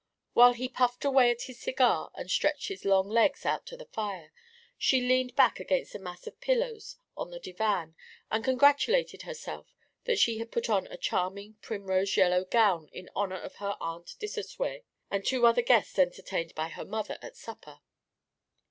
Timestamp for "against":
5.59-5.93